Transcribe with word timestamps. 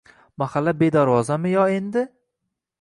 Mahalla 0.43 0.73
bedarvozami 0.79 1.53
yo 1.53 1.69
endi? 1.77 2.07